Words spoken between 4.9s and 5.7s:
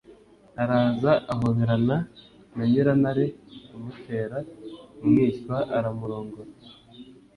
umwishywa,